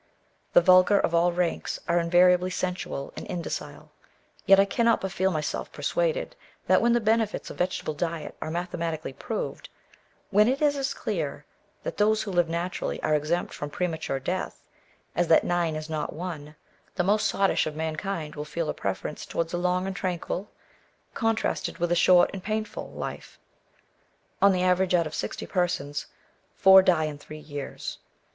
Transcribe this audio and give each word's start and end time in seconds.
The 0.53 0.61
vulgar 0.61 0.99
of 0.99 1.13
all 1.13 1.31
ranks 1.31 1.77
are 1.87 1.99
invariably 1.99 2.49
sensual 2.49 3.13
and 3.15 3.23
indocile; 3.27 3.91
yet 4.47 4.59
I 4.59 4.65
cannot 4.65 4.99
but 4.99 5.11
feel 5.11 5.29
myself 5.29 5.71
per 5.71 5.83
suaded, 5.83 6.29
that 6.65 6.81
when 6.81 6.93
the 6.93 6.99
benefits 6.99 7.51
of 7.51 7.59
vegetable 7.59 7.93
diet 7.93 8.35
are 8.41 8.49
mathematically 8.49 9.13
proved; 9.13 9.69
when 10.31 10.47
it 10.47 10.59
is 10.59 10.75
as 10.75 10.95
clear, 10.95 11.45
that 11.83 11.97
those 11.97 12.23
who 12.23 12.31
live 12.31 12.49
naturally 12.49 12.99
are 13.03 13.13
exempt 13.13 13.53
from 13.53 13.69
premature 13.69 14.19
death, 14.19 14.63
as 15.15 15.27
that 15.27 15.43
nine 15.43 15.75
is 15.75 15.87
not 15.87 16.13
one, 16.13 16.55
the 16.95 17.03
most 17.03 17.27
sottish 17.27 17.67
of 17.67 17.75
mankind 17.75 18.35
will 18.35 18.43
feel 18.43 18.69
a 18.69 18.73
preference 18.73 19.23
towards 19.23 19.53
a 19.53 19.57
long 19.59 19.85
and 19.85 19.95
tranquil, 19.95 20.49
con 21.13 21.35
trasted 21.35 21.77
with 21.77 21.91
a 21.91 21.95
short 21.95 22.31
and 22.33 22.43
painful 22.43 22.89
life. 22.89 23.37
On 24.41 24.51
the 24.51 24.63
average, 24.63 24.95
out 24.95 25.05
of 25.05 25.13
sixty 25.13 25.45
persons, 25.45 26.07
four 26.55 26.81
die 26.81 27.03
in 27.05 27.19
three 27.19 27.37
years. 27.37 27.99